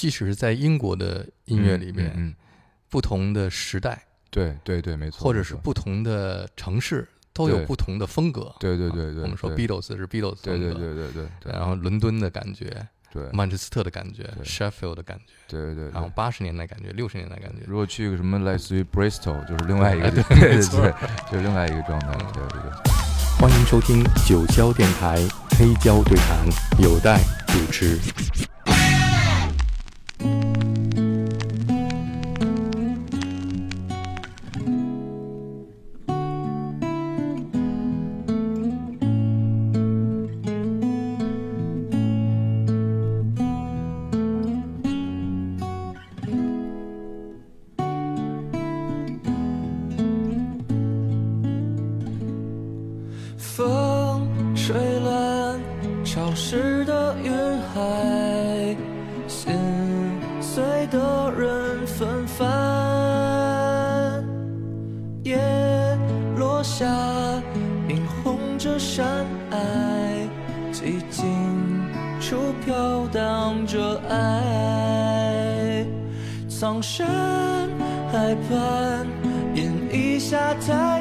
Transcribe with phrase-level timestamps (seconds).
[0.00, 2.34] 即使是在英国的音乐里面，嗯，
[2.88, 8.50] 不同的时代对对对，没错，或者是不同的城市都有不同的风格。
[8.58, 15.90] 对对对对，我们说 Beatles 是 Beatles 对对风格，对对对对，然后伦敦的感觉，对曼彻斯特的感觉，Sheffield 的感觉，对对对。
[15.90, 17.58] 然后八十年代感觉，六十年代感觉。
[17.66, 20.94] 如果去一个什么类似于 Bristol，就是另外一个， 哎对对对对，
[21.30, 22.70] 就是另外一个状态，对对对。
[23.38, 25.18] 欢迎收听九霄电台
[25.58, 26.46] 黑胶对谈，
[26.82, 27.98] 有待主持。
[74.10, 75.86] 爱。
[76.48, 77.06] 苍山
[78.12, 79.06] 海畔，
[79.54, 80.99] 饮一下太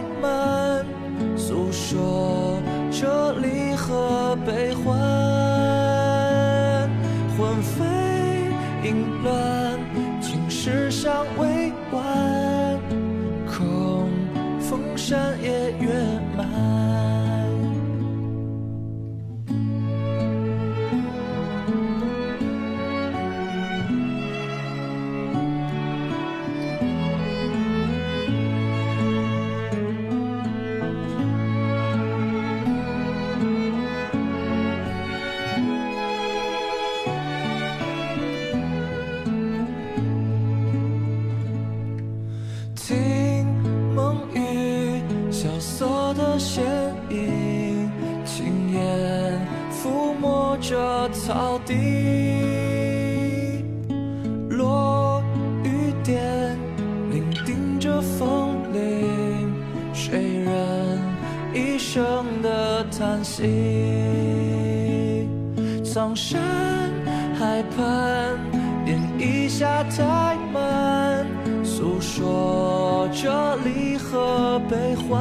[73.22, 75.20] 这离合悲欢，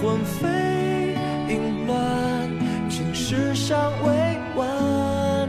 [0.00, 0.46] 魂飞
[1.48, 1.98] 影乱，
[2.88, 5.48] 情世尚未完，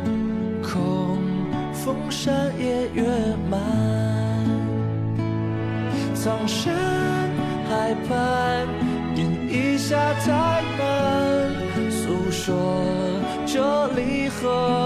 [0.63, 1.19] 空
[1.73, 3.03] 风山夜月
[3.51, 3.59] 满。
[6.15, 6.73] 苍山
[7.69, 8.67] 海畔，
[9.15, 10.89] 烟一下太满，
[11.91, 12.55] 诉说
[13.45, 14.78] 着离合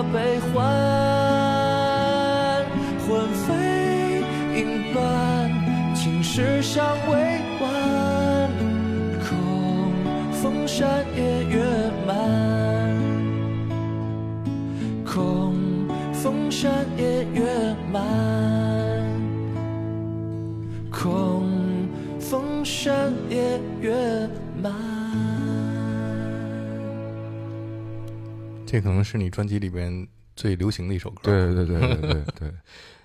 [28.73, 31.21] 这可能是你专辑里边最流行的一首歌。
[31.21, 32.53] 对对对对 对对，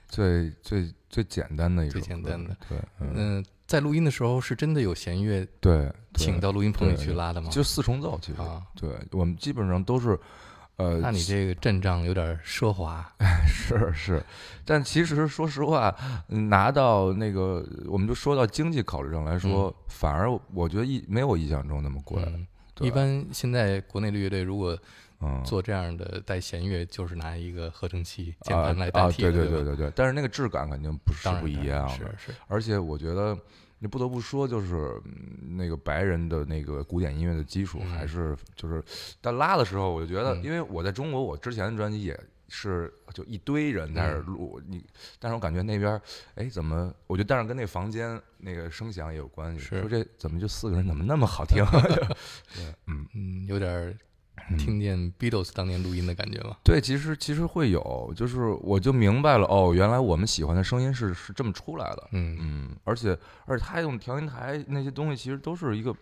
[0.09, 7.51] 最最最简单的一首歌，最简单的对，嗯，嗯、在录音的时候是真的有弦乐对，请到录音棚里去拉的吗？
[7.51, 10.19] 就四重奏，其实啊，对我们基本上都是，
[10.77, 13.07] 呃，那你这个阵仗有点奢华。
[13.47, 14.25] 是是，
[14.65, 15.95] 但其实说实话，
[16.29, 22.47] 嗯拿到那个，我们就说到经济考虑上来说，反而我觉得意没有我印象中那么贵，嗯，
[22.81, 24.79] 一般现在国内的乐队如果
[25.21, 33.37] 嗯，做这样的带弦乐，就是拿一个合成器、键啊盘来代啊，替对对对对对，但是那个质感肯定不是不一样的，是是，而且我觉得，
[33.81, 38.83] 你不得不说，就是嗯那个白人的那个古典音乐的基础，嗯还是就是，
[39.21, 42.19] 但拉的时候，我就觉得，嗯因为我在中国，我之前的专辑也
[42.49, 44.85] 是就一堆人在那儿录，你，
[45.19, 46.03] 但是我感觉那边儿，
[46.37, 46.95] 哎，怎么？
[47.09, 49.59] 我觉得，但是跟那房间那个声响也有关系。
[49.61, 51.65] 是说这怎么就四个人，怎么那么好听？
[52.55, 53.07] 对，嗯。
[53.15, 53.99] 嗯，有点
[54.59, 56.57] 听见 Beatles 当年录音的感觉吗？
[56.65, 62.09] 对，其实其实会有，就是我就明白了，哦，原来我们喜欢的声音是是这么出来的。
[62.13, 65.95] 嗯嗯，而且而且他用调音台那些东西，其实都是一个，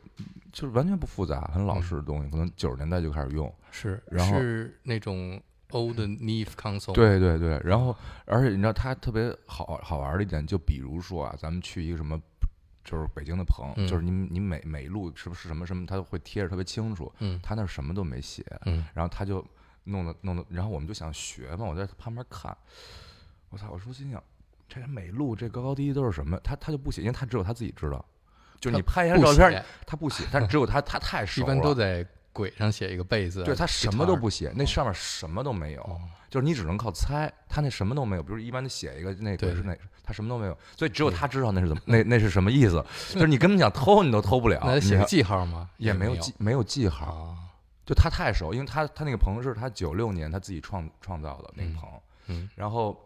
[0.52, 3.52] 就是完全不复杂、很老式的东西，可能九十年代就开始用。
[3.70, 5.40] 是，然后是那种
[5.70, 12.20] old Neve console，，对对对，然后而且你知道它特别好好玩的一点，就比如说啊，咱们去一个什么。
[12.86, 17.12] 就是北京的棚，嗯就是你你每每路是不是什么什么，他都会贴着特别清楚。
[17.18, 19.44] 嗯他那什么都没写，嗯然后他就
[19.84, 22.56] 弄的弄的，然后我们就想学嘛，我在旁边看，
[23.50, 24.22] 我操，我说心想，
[24.68, 26.38] 这人每路这高高低低都是什么？
[26.40, 28.02] 他他就不写，因为他只有他自己知道。
[28.58, 31.46] 就是你拍一张照片，他不写，但只有他他太熟 了。
[31.46, 32.02] 般都在
[32.36, 34.52] 轨上写一个贝字啊，对他什么都不写。
[34.54, 35.98] 那上面什么都没有，哦
[36.28, 37.32] 就是你只能靠猜。
[37.48, 39.74] 他那什么都没有，比如一般的写一个那对个是那，
[40.04, 42.84] 他什么都没有，所以只有他知道那是怎么那那是什么意思。
[43.14, 45.70] 就是你根本想偷你都偷不了，那得写个记号吗？
[45.78, 47.36] 也没有记没有记号，啊，
[47.86, 51.88] 就他太熟，因为他他那个棚是他九六年他自己创创造的那个棚，
[52.26, 53.00] 嗯然后。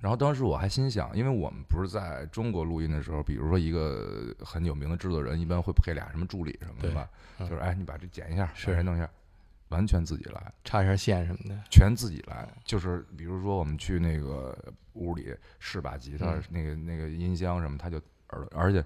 [0.00, 7.08] 然后当时我还心想，因为我们不是在中国录音的时候，比如说一个很有名的制作人，一般会配俩什么助理什么的对吧，
[7.38, 9.08] 嗯就是哎，你把这剪一下，是把这弄一下，
[9.68, 10.52] 完全自己来。
[10.64, 11.62] 插一下线什么的。
[11.70, 14.56] 全自己来，就是比如说我们去那个
[14.94, 17.98] 屋里试把吉他，嗯那个那个音箱什么，他就
[18.30, 18.82] 耳朵，而且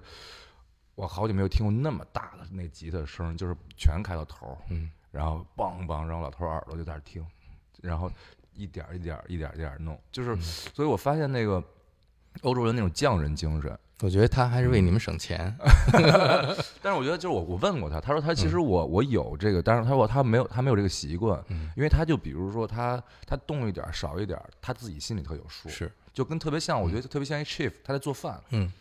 [0.95, 7.25] 我好久没有听过那么大的那吉他声，就是全开到头儿，嗯，然后梆梆，然后老头儿耳朵就在那儿听，
[7.81, 8.11] 然后
[8.55, 10.41] 一点儿一点儿一点儿一点儿弄，就是，嗯。
[10.41, 11.63] 所以我发现那个
[12.41, 15.55] 欧洲人那种匠人精神，我觉得他还是嗯为你们省钱。
[16.81, 28.71] 但是我觉得就是我我问过他，他说他其实我我有这个，但是他说他没有他没有这个习惯，嗯，因为他就比如说他他动一点儿少一点儿，他自己心里头有数，是，就跟特别像，我觉得特别像一 chef，他在做饭，嗯，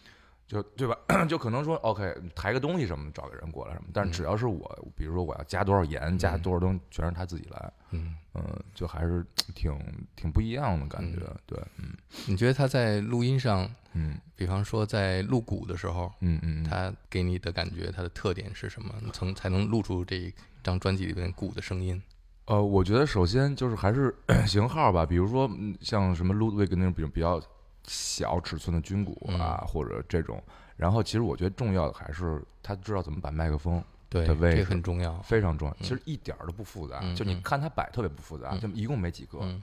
[0.46, 0.96] 就对吧？
[1.28, 8.42] 就可能说 OK 抬个东西什么，找个人过来什么，但是只要是我，比如说我要加多少盐，加多少东西，全是他自己来，嗯，嗯，
[8.74, 9.24] 就还是
[9.54, 9.76] 挺
[10.14, 11.94] 挺不一样的感觉，对，嗯
[12.26, 18.94] 你觉得他在录音上，嗯比方说在录鼓的时候，嗯嗯，嗯他给你的感觉，他的特点是什么？
[19.02, 20.32] 你曾才能录出这一
[20.62, 22.00] 张专辑里面鼓的声音？
[22.46, 24.14] 呃，我觉得首先就是还是
[24.46, 27.40] 型号吧，比如说嗯像什么 Ludwig 那种比比较
[27.86, 30.42] 小尺寸的军鼓啊，或者这种。
[30.76, 35.16] 然后其实我觉得重要的还是他知道怎么摆麦克风，对，的位置这很重要。
[35.22, 35.76] 非常重要。
[35.80, 39.38] 其实一点儿都不复杂，嗯就你嗯看他摆特别不复杂，嗯就一共没几个。
[39.40, 39.62] 嗯，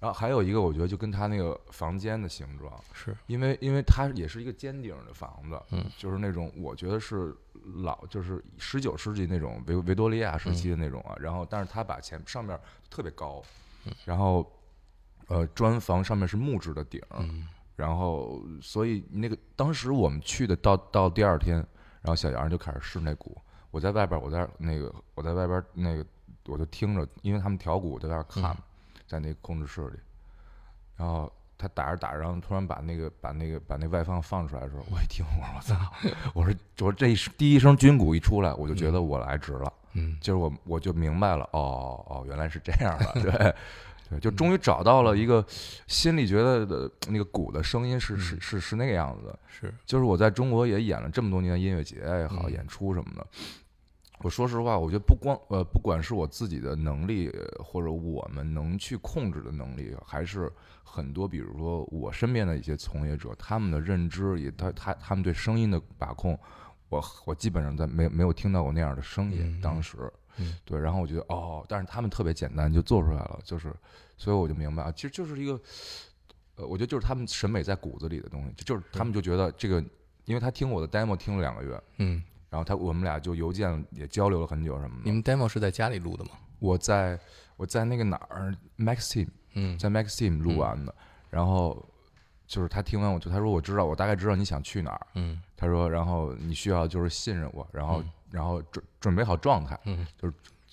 [0.00, 7.34] 然后还有一个，我觉得就跟他那个房间的形状，是，因为因为它也是一个尖顶的房子，嗯，就是那种我觉得是
[7.76, 11.16] 老，就是十九世纪那种维维多利亚时期的那种啊。
[11.18, 12.58] 然后，但是他把前上面
[12.90, 13.42] 特别高，
[13.86, 14.46] 嗯然后
[15.28, 23.36] 呃砖房上面是木质的顶，嗯然后所以那个当时我们去的到到第二天，然后小杨就开始试那鼓，
[23.70, 26.06] 我在外边，我在那个我在外边那个
[26.46, 28.56] 我就听着，因为他们调鼓，我在外边看，嗯
[29.06, 29.98] 在那个控制室里，
[30.96, 35.92] 然后他打着打着，然后突然把那个把那个把那外放放出来的时候，我一听，我说我操，
[36.32, 39.72] 我说我说这一声第一声军鼓一出来，我就觉得我来值了。
[39.94, 43.54] 嗯就是我我就明白了，哦哦，原来是这样的， 对
[44.08, 45.44] 对，就终于找到了一个
[45.86, 49.38] 心里觉得的那个鼓的声音是是是是那个样子的。
[49.46, 53.26] 是，就是我在中国也演了这么多年音乐节也好，嗯演出什么的。
[54.20, 60.50] 我说实话，我觉得不光呃，不管是我自己的能力，呃或者我们能去控制的能力，还是
[60.82, 66.38] 很多，比如说我身边的一些从业者，他们的认知也他他他们对声音的把控，
[66.88, 69.40] 我我基本上在没没有听到过那样的声音。
[69.42, 70.54] 嗯当时，嗯。
[70.64, 73.72] 对，然后我觉得哦，但是他们特别简单就做出来了，就是，
[74.16, 75.60] 所以我就明白啊，其实就是一个，
[76.56, 79.82] 呃，我觉得就是他们审美在骨子里的东西，就就是他们就觉得这个，
[80.24, 85.02] 因为他听我的 demo 听了两个月，嗯，然后他我们俩就邮件也交流了很久什么的。
[85.04, 86.30] 你们 demo 是在家里录的吗？
[86.60, 87.18] 我在
[87.56, 90.94] 我在那个哪儿 Maxim 嗯，在 Maxim 录完的，
[91.30, 91.84] 然后
[92.46, 95.40] 就是他听完我就他说我知道我大概知道你想去哪儿，嗯。
[95.56, 100.04] 他说然后你需要就是信任我，然后、嗯然后准准备好状态，嗯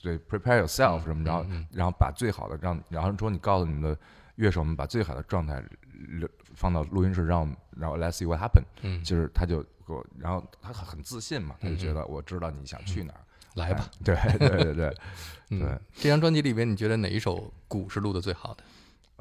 [0.01, 3.95] 对 prepare yourself 什么，然后嗯然后把最好的让然后说你告诉你们的
[4.35, 5.63] 乐手们把最好的状态
[6.07, 13.21] 留放到录音室，让然后 let's see what happen，嗯，就是他就给我，然后他很很自信嘛，他就觉得我知道你想去哪儿，
[13.53, 13.85] 来吧。
[13.91, 14.97] 哎，对对对对，
[15.51, 18.63] 嗯对，这张专辑里边，你觉得哪一首鼓是录的最好的？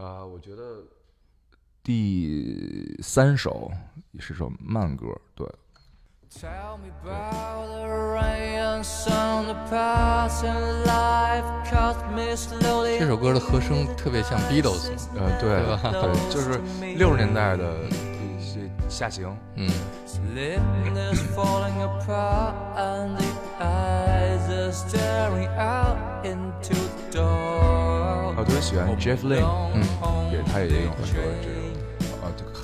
[0.03, 0.83] 啊，我觉得
[1.83, 3.71] 第三首
[4.19, 5.47] 是首慢歌，对，
[6.33, 13.01] Tell me about the rain on the past and life cut me slowly.
[13.01, 16.61] 这首歌的和声特别像 Beatles，呃，对对吧对，就是
[16.97, 19.69] 六十年代的一些下行，嗯
[26.23, 26.79] and the the
[27.11, 28.37] dark.
[28.37, 29.45] 我特别喜欢 Jeff Lynne，
[29.75, 29.83] 嗯
[30.33, 31.57] 也他也有很多这种，呃，这个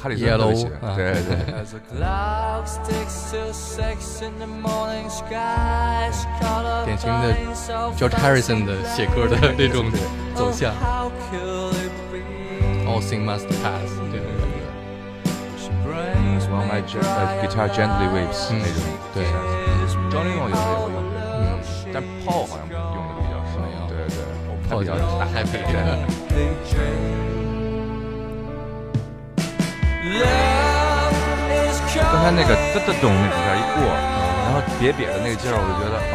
[0.07, 1.35] 哈里森特别喜欢 Yellow，对对。
[1.53, 7.35] As the clock sticks to six in the morning skies, color 典型的
[7.99, 9.91] George Harrison 的写歌的那种
[10.37, 14.63] 走向 How could it be?，All things must pass 这种感觉。
[15.59, 16.81] She brings While my
[17.43, 18.79] guitar gently waves 嗯那种，
[19.13, 19.25] 对
[20.09, 21.03] John Lennon 有时候也会用，
[21.35, 21.59] 嗯
[21.93, 25.59] 但 Paul 好像用的比较少没有，对对，我泡脚打 happy
[32.13, 33.83] 刚才那个噔噔咚那几下一过，
[34.45, 36.15] 然后瘪瘪的那个劲儿，我就觉得哦，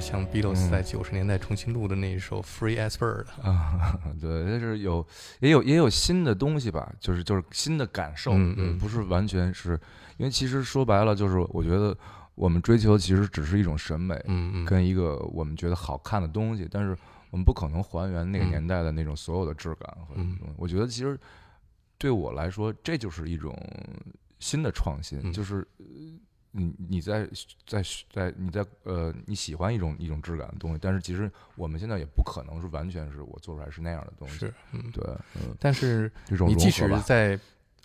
[0.00, 0.70] 点像 Beatles 嗯。
[0.70, 3.24] 在九十年代重新录的那一首《Free as Bird》。
[3.42, 5.06] 啊，对，就是有
[5.40, 8.78] 也有也有新的东西吧，就是就是新的感受，嗯嗯。
[8.78, 9.78] 不是完全是
[10.16, 11.96] 因为其实说白了，就是我觉得
[12.34, 16.96] 我们追求其实只是一种审美，嗯嗯，跟一个我们觉得好看的东西，但是
[17.30, 18.48] 我们不可能还原那个嗯。
[18.48, 20.36] 年代的那种所有的质感和嗯。
[20.38, 20.54] 东西。
[20.56, 21.18] 我觉得其实
[21.98, 23.54] 对我来说，这就是一种
[24.38, 25.32] 新的创新，嗯。
[25.32, 25.84] 就是呃
[26.52, 27.28] 你你在
[27.66, 34.38] 在在你在呃你喜欢一种一种质感的东西，但是其实我们现在也不可能是完全是我做出来是那样的东西。
[34.38, 35.04] 是，嗯，对，
[35.36, 36.10] 嗯，但是
[36.46, 36.88] 你即使。
[37.04, 37.38] 在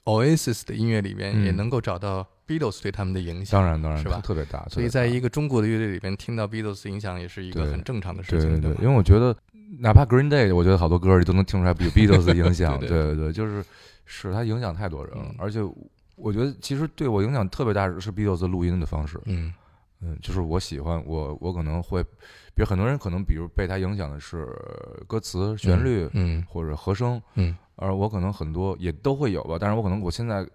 [0.05, 3.60] Oasis 的音乐里面，嗯也能够找到 Beatles 对他们的影响。
[3.60, 9.36] 当然，当然是吧特别大，所以在一个个中国的乐队里边听到 Beatles 的影响，也是一个很正常的事情，对对对，吧因为我觉得
[9.79, 12.79] 哪怕 Green Day，我觉得好多歌里都能听出来有 Beatles 的影响。
[12.79, 13.65] 对对对就是
[14.05, 15.60] 是它影响太多人了嗯，而且
[16.15, 19.19] 我觉得其实对我影响特别大是 Beatles 录音的方式。
[19.25, 19.53] 嗯
[20.01, 24.48] 嗯，就是我喜欢我我可能会，比如很多人可能比如被他影响的是
[25.07, 30.48] 歌词、旋律嗯或者和声，嗯而我可能很多也都会有吧，但是我可能我现在。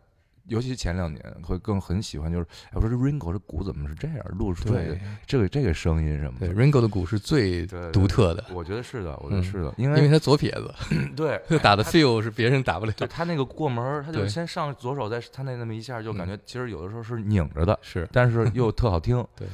[0.47, 10.75] 尤其前两年会更很喜欢，就是哎，我说这 Ringo 这鼓怎么是这样录出来的对这个这个声音什么对的？，Ringo 的鼓是最对对独特的，我觉得是的，我觉得嗯是的，因为因为他左撇子，
[11.17, 12.93] 对他打的 feel 是别人打不了。
[12.93, 19.47] 对他那个过门，他就先上左手，再他那那么一下，就感嗯觉其实有的时候是拧着的，是，但是又特好听， 对，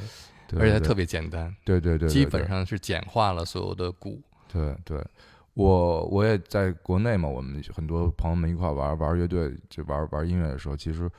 [0.48, 4.20] 对对而且它特别简单，对对对，对基本上是简化了所有的鼓，
[4.52, 5.04] 对对，
[5.56, 11.10] 我我也在国内嘛，我们很多朋友们一块玩玩乐队，就玩玩音乐的时候，其实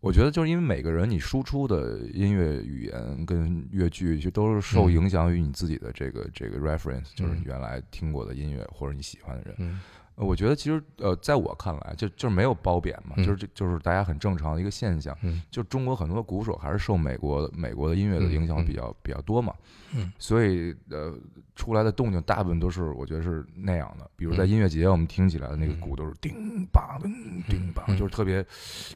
[0.00, 9.80] 我觉得就是因为每个人你输出的音乐语言跟乐句，其实都是受嗯影响于你自己的这个这个 reference，就是嗯你原来听过的音乐或者你喜欢的人。
[10.16, 15.16] 我觉得其实呃，在我看来，就就是没有褒贬嘛，嗯就是这就是大家很正常的一个现象。
[15.22, 19.52] 嗯就中国很多鼓手还是受美国美国的音乐的影响比较、比较多嘛，
[19.92, 21.12] 嗯所以呃
[21.56, 24.08] 出来的动静大部分都是我觉得是那样的。
[24.14, 28.46] 比如在嗯音乐节，我们听起来的那个嗯鼓都是叮当叮叮当，嗯就是特别。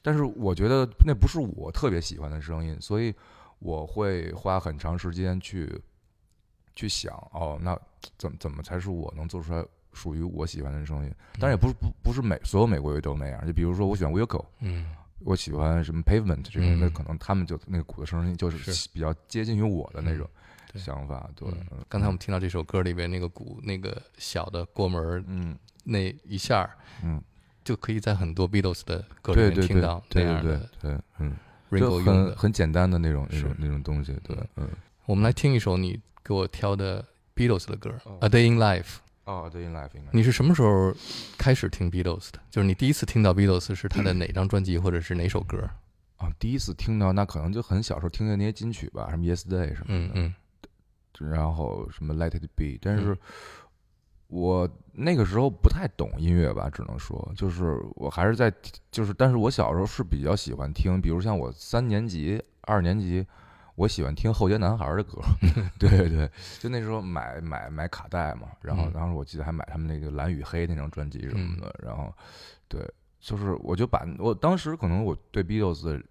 [0.02, 3.12] 但是我觉得那不是我特别喜欢的声音，所以
[3.58, 5.80] 我会花很长时间去
[6.76, 7.76] 去想哦，那
[8.16, 11.12] 怎么怎么才是我能做出来属于我喜欢的声音？
[11.38, 14.44] 当然也不是不不是美所有美国乐都那样，就比如说我喜欢 Wilco。
[14.60, 14.86] 嗯
[15.24, 20.24] 我喜欢什么 Pavement 这种，嗯那可能他们就那个鼓的声音就是是比较接近于我的那种
[20.76, 21.28] 想法。
[21.34, 21.48] 对，
[21.88, 26.70] 刚才我们听到这首歌里边那个鼓，那个小的过门儿嗯那一下儿，
[27.02, 27.20] 嗯，
[27.64, 31.36] 就可以在很多 Beatles 的歌里面听到对对对那样的对，嗯，
[31.80, 31.98] 就。
[31.98, 34.12] 很很简单的那种那种那种东西。
[34.22, 34.70] 对嗯，嗯。
[35.06, 37.04] 我们来听一首你给我挑的
[37.34, 38.82] Beatles 的歌，哦 A Day in Life》。
[39.28, 40.94] 哦，Day in Life 应该你是什么时候
[41.36, 42.40] 开始听 Beatles 的？
[42.50, 45.68] 就是你第一次听到 Beatles 是他的哪张专辑或者是哪首歌？
[46.16, 50.34] 啊，第一次听到那可能就很小时候听的那些金曲吧，什么 Yesterday 什么的，嗯嗯。
[51.30, 53.18] 然后什么 Let It Be，但是嗯
[54.28, 58.52] 我那个时候不太懂音乐吧，只能说就是我还是在
[58.90, 63.26] 就是，但是我小时候是比较喜欢听，比如像我三年级、二年级，
[63.78, 65.20] 我喜欢听后街男孩的歌，
[65.78, 72.12] 对对对，就那时候买买买卡带嘛，然后嗯当时我记得还买他们那个蓝与黑那张专辑什么的，然后
[72.68, 72.80] 对，
[73.20, 76.02] 就是我就把我当时可能我对 Beatles。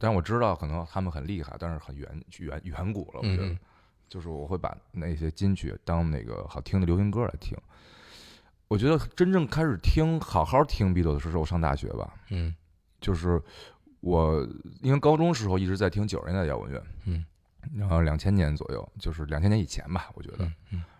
[0.00, 3.20] 但是我知道，可能他们很厉害，但是很远远远古了。
[3.20, 3.58] 我觉得，嗯
[4.08, 7.56] 就是我会把那些金曲当那个好听的流行歌来听。
[8.66, 12.54] 我觉得真正开始听好好听 Beatles 是我上大学吧，嗯
[13.00, 13.40] 就是
[14.04, 14.46] 我
[14.82, 17.24] 因为高中时候一直在听九十年代摇滚乐，嗯。
[17.74, 20.44] 然后两千年左右，就是两千年以前吧，我觉得，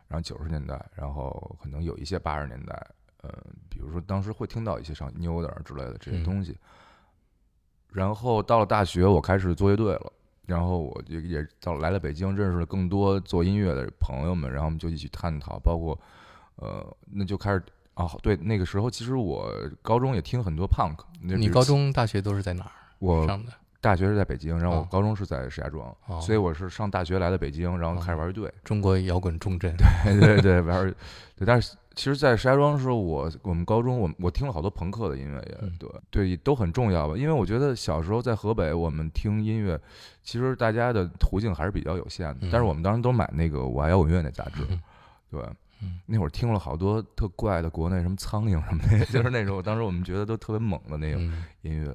[0.09, 2.74] 然后九十年代，然后可能有一些八十年代，
[3.20, 3.31] 呃，
[3.68, 6.57] 比如说当时会听到一些像 New Order 之类的这些嗯东西。
[7.92, 10.12] 然后到了大学，我开始做乐队了，
[10.46, 16.00] 然后我就也到来了北京，认识了更多做音乐的朋友们，然后我们就一起探讨，包括
[16.57, 19.52] 呃，那就开始啊，对，那个时候其实我
[19.83, 22.72] 高中也听很多 punk，你高中、大学都是在哪儿
[23.04, 23.52] 我上的？
[23.80, 28.50] 大学是在北京，然后我哦高中是在石家庄，哦所以我是上大学来的北京，然后开始玩乐队。
[28.64, 29.74] 中国摇滚重镇。
[30.04, 30.90] 对 对对，玩儿
[31.36, 39.78] 对，但是其实，在石家庄的时候，我我们高中我我听了好多朋克的音乐也，嗯对对都很重要吧，因为我觉得小时候在河北，我们听音乐，
[40.22, 44.80] 其实大家的途径还是比较有限的，嗯但是我们当时都买那个《我爱摇滚乐》那杂志，嗯
[45.30, 45.42] 对。
[45.82, 51.94] 嗯那会儿听了好多特怪的国内什么苍蝇什么的， 就是那种当时我们觉得都特别猛的那种嗯音乐，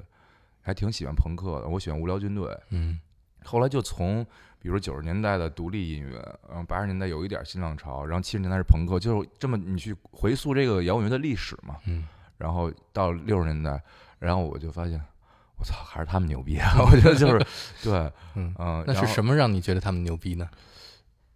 [0.62, 1.68] 还挺喜欢朋克的。
[1.68, 2.98] 我喜欢无聊军队，嗯
[3.44, 4.24] 后来就从
[4.58, 6.16] 比如九十年代的独立音乐，
[6.48, 11.76] 然后八十年代有一点新浪潮，然后七十年代是朋克，就是这么你去回溯这个摇滚乐的历史嘛。
[11.86, 13.78] 嗯然后到六十年代，
[14.18, 14.98] 然后我就发现，
[15.58, 16.72] 我操，还是他们牛逼啊！
[16.90, 17.38] 我觉得就是
[17.82, 19.32] 对，嗯，嗯，那是什么？
[19.32, 20.48] 么让你觉得他们牛逼呢？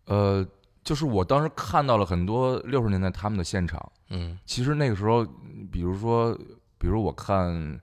[0.07, 0.43] 呃，
[0.83, 5.23] 就是我当时看到了很多六十年代他们的现场，嗯其实那个时候，
[5.71, 6.35] 比如说，
[6.79, 7.79] 比如我看，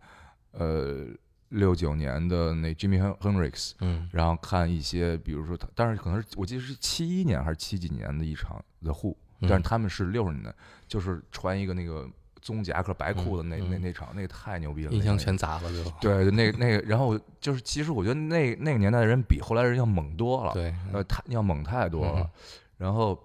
[0.53, 1.05] 呃，
[1.51, 4.09] 六九年的那 Jimmy Hendrix，嗯。
[4.11, 9.47] 然后看一些，比如说他，但是可能是我记得是七一年还是七几年的一场 The Who，嗯。
[9.49, 10.53] 但是他们是六十年代，
[10.87, 12.09] 就是穿一个那个
[12.41, 15.89] 棕夹克白裤子那、那那场，那个太牛逼了，音箱全砸了就。
[16.01, 22.21] 对那那个，然后就是其实我觉得那那个年代的人比后来的人要猛多了，对，呃，太要猛太多了。
[22.21, 22.29] 嗯。
[22.77, 23.19] 然后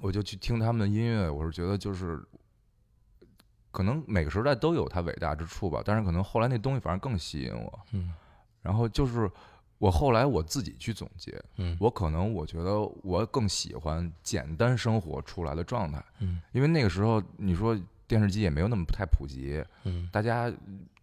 [0.00, 2.22] 我就去听他们的音乐，我是觉得就是，
[3.78, 7.78] 可能每个时代都有它伟大之处吧，但是可能后来那东西反而更吸引我。
[7.92, 8.12] 嗯。
[8.60, 9.30] 然后就是
[9.78, 11.76] 我后来我自己去总结，嗯。
[11.78, 16.42] 我可能我觉得我更喜欢简单生活出来的状态，嗯。
[16.50, 20.08] 因为那个时候你说电视机也没有那么太普及，嗯。
[20.12, 20.52] 大家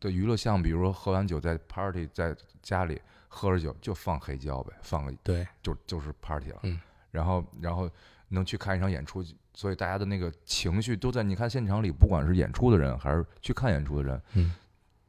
[0.02, 6.78] 的娱乐项目，比如说喝完酒在 party，在家里喝着酒就放黑胶呗，放个对，就就是 party 了，嗯，
[7.10, 7.90] 然后然后
[8.36, 14.54] 能去看一场演出，所以大家的那个情绪都在你看现场里，不管是演出的人还是去看演出的人，嗯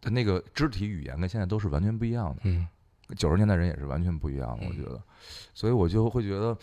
[0.01, 2.41] 他那个肢体语言跟现在都是完全不一样的。
[2.45, 2.67] 嗯
[3.17, 5.01] 九十年代人也是完全不一样的，我觉得，
[5.55, 6.57] 所以我就会觉得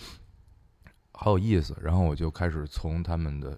[1.13, 1.73] 好有意思。
[1.81, 3.57] 然后我就开始从他们的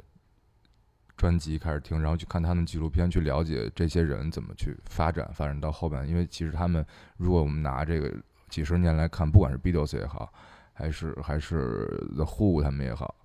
[1.18, 6.08] 专辑开始听，然后去看他们纪录片，去了解这些人怎么去发展，发展到后边。
[6.08, 6.86] 因为其实他们，
[7.18, 8.14] 如果我们拿这个
[8.50, 10.32] 几十年来看，不管是 Beatles 也好，
[10.76, 13.16] 还是还是 The Who 他们也好，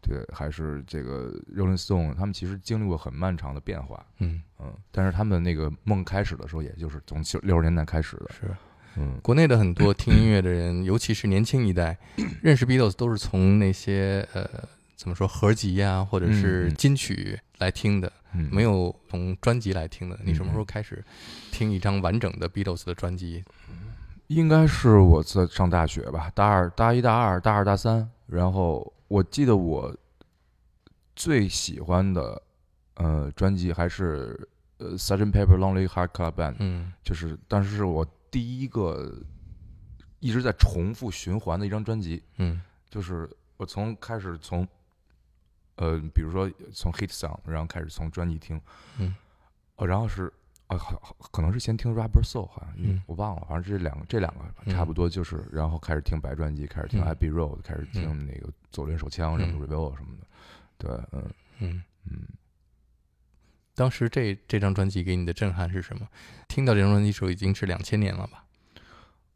[0.00, 8.56] 对，还是这个 Rolling Stone，他们其实经历过很漫长的变化，嗯，嗯，但是他们那个梦开始的时候，也就是从九六十年代开始的，是。
[8.96, 11.96] 嗯，国内的很多听音乐的人，尤其是年轻一代，
[12.42, 14.44] 认识 Beatles 都是从那些呃
[14.96, 20.18] 怎么说合集呀、或者是嗯金曲来听的，嗯没有从专辑来听的。
[20.24, 21.04] 你什么时候嗯开始
[21.52, 23.44] 听一张完整的 Beatles 的专辑？
[24.30, 28.08] 应该是我在上大学吧，大二、大一、大二、大二、大三。
[28.26, 29.92] 然后我记得我
[31.16, 32.40] 最喜欢的
[32.94, 35.32] 呃专辑还是呃 Sgt.
[35.32, 36.92] Pepper Lonely Heart Club Band，嗯。
[37.02, 39.12] 就是当时是我第一个
[40.20, 42.62] 一直在重复循环的一张专辑，嗯。
[42.88, 44.64] 就是我从开始从
[45.74, 48.60] 呃比如说从 hit song，然后开始从专辑听，
[48.98, 49.12] 嗯。
[49.74, 50.32] 哦，然后是
[50.70, 53.02] 啊，好好可能是先听 Rubber Soul，好像、嗯。
[53.06, 54.72] 我忘了，反正这两个这两个嗯。
[54.72, 57.06] 差不多就是，然后开始听白专辑，开始听嗯。
[57.12, 60.26] Abbey Road，、开始听那个左轮手枪什么 Reveal 什么的，
[60.78, 61.24] 对，嗯
[61.58, 61.82] 嗯。
[62.10, 62.22] 嗯，
[63.74, 66.06] 当时这这张专辑给你的震撼是什么？
[66.48, 68.44] 听到这张专辑的时候已经是两千年了吧？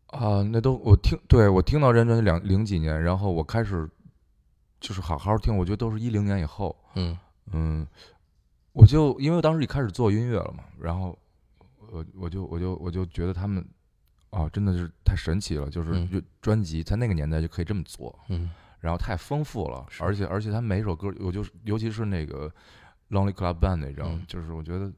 [0.07, 3.90] 啊，那都我听，对我听到这张专辑两零几年，然后我开始
[4.81, 7.18] 就是好好听，我觉得都是一零年以后，嗯。
[7.53, 7.87] 嗯，
[8.73, 11.16] 我就因为当时一开始做音乐了嘛，然后
[11.94, 13.64] 我我就我就我就觉得他们
[14.30, 18.50] 啊，真的是太神奇了，就是专辑在那个年代就可以这么做，嗯。
[18.80, 22.52] 然后太丰富了，而且而且他每一首歌，我就是尤其是那个
[23.09, 24.24] Lonely Club Band 那张，嗯。
[24.28, 24.92] 就是我觉得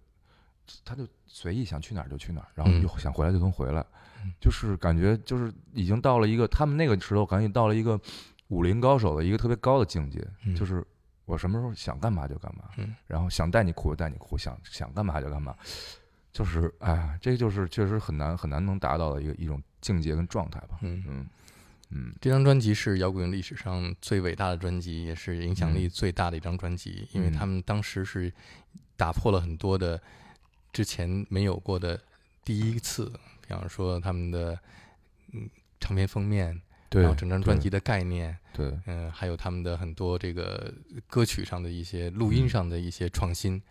[0.84, 3.86] 他就随意想去哪儿就去哪儿，然后又想回来就能回来，
[4.24, 4.32] 嗯。
[4.40, 8.00] 就是感觉就是已经到了一个他们那个时候感觉到了一个
[8.48, 10.56] 武林高手的一个特别高的境界，嗯。
[10.56, 10.84] 就是
[11.24, 12.96] 我什么时候想干嘛就干嘛，嗯。
[13.06, 15.54] 然后想带你哭就带你哭，想想干嘛就干嘛，
[16.36, 21.02] 就是哎呀，这就是确实很难很难能达到的一个一种境界跟状态吧，嗯。
[21.06, 21.26] 嗯
[21.90, 28.30] 嗯这张专辑是摇滚历史上最伟大的专辑，也是影响力嗯最大的一张专辑，因为嗯他们当时是
[28.98, 29.98] 打破了很多的
[30.74, 31.98] 之前没有过的
[32.44, 33.10] 第一次，
[33.46, 34.58] 比方说他们的
[35.32, 35.48] 嗯
[35.80, 38.78] 唱片封面，对，然后整张专辑的概念，对。
[38.84, 40.74] 嗯、还有他们的很多这个
[41.06, 43.62] 歌曲上的一些录音上的一些创新。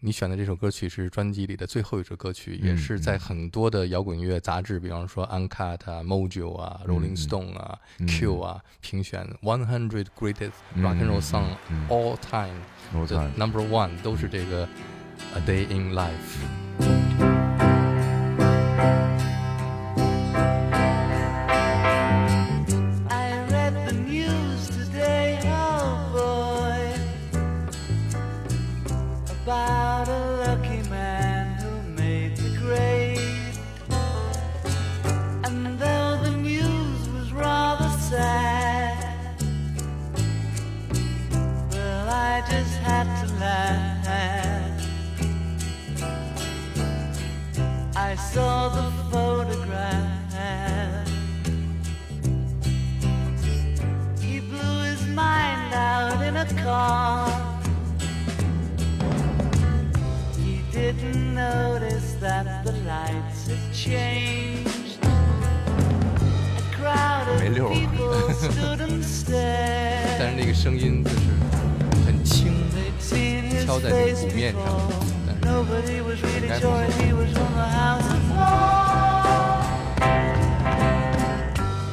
[0.00, 6.28] 你选的这首歌曲是专辑里的最后一首歌曲，也嗯是在嗯很多的摇滚乐杂志，比方说《Uncut》啊、《Mojo》
[6.58, 12.16] 啊、《Rolling 嗯 Stone》啊、嗯 Q 啊评选 One Hundred Greatest 嗯 Rock and Roll 嗯 Song 嗯 All
[12.18, 12.60] Time
[12.92, 14.66] 我的 Number One 都是这个
[15.34, 16.10] 《A Day in Life》。
[48.15, 50.07] I saw the photograph.
[54.21, 57.29] He blew his mind out in a car.
[60.37, 64.97] He didn't notice that the lights had changed.
[65.03, 70.17] A crowd of 没溜儿 people stood and 但 stared.
[70.17, 71.15] 是那个声音就是
[72.05, 74.61] 很轻， They'd seen his 敲在那个 face 鼓面上
[75.56, 78.20] before.，但是 Nobody was really That's sure what- he was from the house of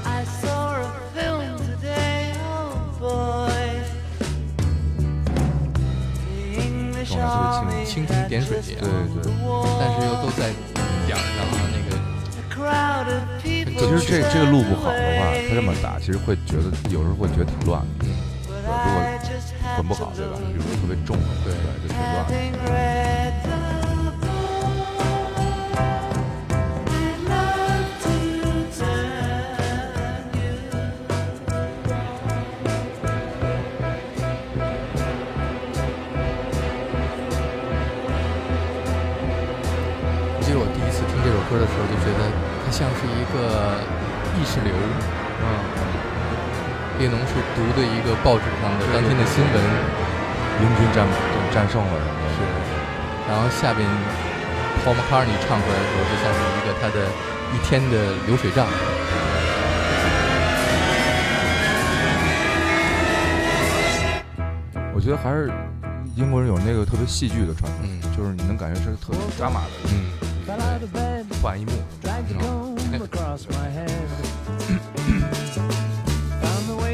[0.06, 0.08] I
[0.42, 0.84] saw a
[1.16, 3.64] film today, oh boy.
[6.52, 7.26] The English 状态
[7.62, 9.32] 特别 army 蜻蜓点水样对对 the
[9.80, 10.42] 但是又都.在
[11.06, 11.92] 点儿上啊，那个
[13.42, 18.06] people 其实这这个路不好的话，他这么打，其实会觉得有时候会觉得挺乱的
[19.76, 20.38] 很不好，对吧？
[20.38, 22.34] 比如说特别重的，对就挺乱的。
[22.34, 23.58] Having read the
[24.22, 25.02] book,
[26.88, 28.16] I'd love to
[28.78, 30.54] turn you.
[40.36, 42.22] 我记得我第一次听这首歌的时候，就觉得
[42.64, 43.36] 它像是一个
[44.38, 44.72] 意识流。
[46.94, 49.56] 嗯，列侬是读的一个报纸上的当天的新闻，
[50.62, 51.08] 英军战
[51.52, 52.40] 战胜了什么是，
[53.28, 53.88] 然后下边
[54.86, 56.98] Paul McCartney 唱出来的时候，就像是一个他的
[57.54, 57.96] 一天的
[58.28, 58.68] 流水账。
[64.96, 65.52] 我觉得还是
[66.16, 68.02] 英国人有那个特别戏剧的传统，嗯。
[68.16, 69.70] 就是你能感觉是特别抓马的，
[71.42, 71.72] 换一幕。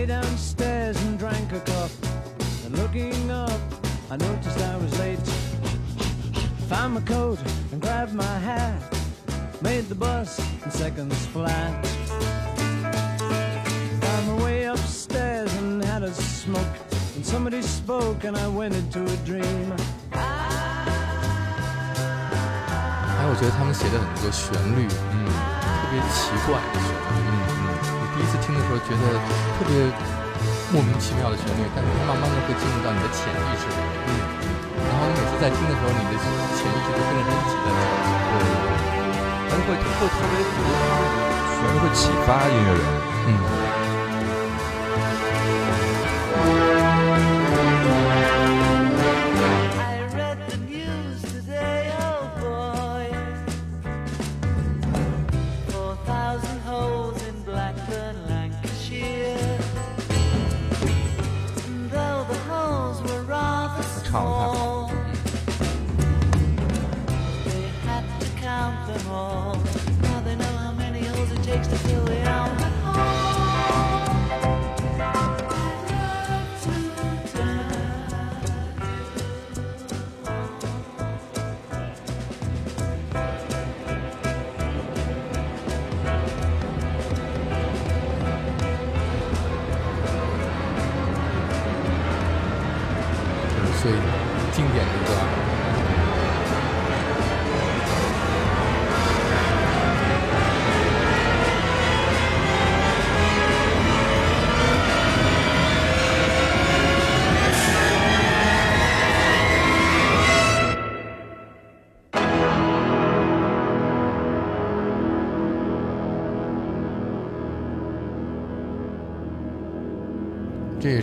[0.09, 1.90] downstairs and drank a cup.
[2.64, 3.61] And looking up,
[4.11, 5.19] I noticed I was late.
[6.69, 7.38] Found my coat
[7.73, 8.81] and grabbed my hat.
[9.62, 11.87] Made the bus in seconds flat.
[14.01, 16.77] Found my way upstairs and had a smoke.
[17.17, 19.73] And somebody spoke and I went into a dream.
[23.17, 27.17] 还有我觉得他们写的很多旋律，嗯特别奇怪的旋律。
[27.17, 27.28] 嗯你第一
[28.30, 29.18] 次听的时候觉得
[29.58, 29.89] 特别
[30.70, 33.89] 莫名其妙的旋律，但是它慢慢的会进入到你的潜意识里面。
[34.06, 34.10] 嗯，
[34.86, 37.82] 然后你每次在听的时候，你的潜意识都跟着它一起在走。
[38.30, 38.46] 对，
[39.50, 40.70] 而且会会特别很多
[41.58, 42.86] 旋律会启发音乐人。
[43.26, 43.30] 嗯，
[71.50, 71.56] 是
[93.82, 93.92] 最
[94.52, 95.49] 经典的一段。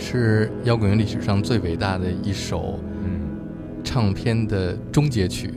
[0.09, 3.19] 是摇滚乐历史上最伟大的一首嗯，
[3.83, 5.53] 唱片的终结曲。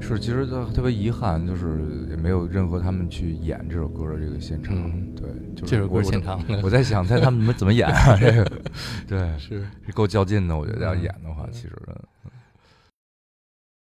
[0.00, 4.76] 是，其实特特别遗憾，就是也没有任何他们去演这首歌的这个现场。
[4.76, 8.16] 嗯对，就是这首歌现场的我在想，在他们怎么怎么演啊？
[8.16, 8.44] 这个，
[9.08, 10.56] 对，是是够较劲的。
[10.56, 11.72] 我觉得要嗯演的话，其实